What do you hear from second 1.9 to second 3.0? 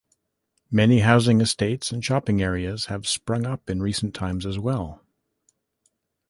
and shopping areas